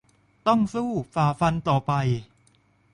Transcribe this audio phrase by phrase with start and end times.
[0.47, 1.93] ต้องสู้ฝ่าฟันต่อไป